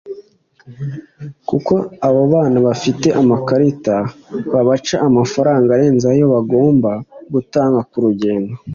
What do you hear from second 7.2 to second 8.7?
gutanga ku rugendo